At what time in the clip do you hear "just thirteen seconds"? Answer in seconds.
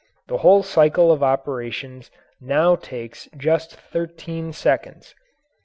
3.37-5.13